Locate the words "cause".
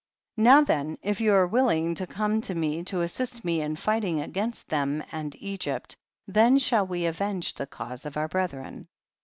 7.67-8.03